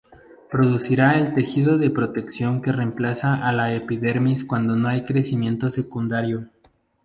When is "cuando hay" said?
4.43-5.05